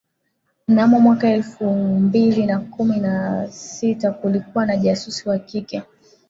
mnamo 0.67 0.99
mwaka 0.99 1.29
elfu 1.29 1.73
mbili 1.73 2.45
na 2.45 2.59
kumi 2.59 2.99
na 2.99 3.47
sita 3.51 4.11
kulikuwa 4.11 4.65
na 4.65 4.77
jasusi 4.77 5.29
wa 5.29 5.39
kike 5.39 5.83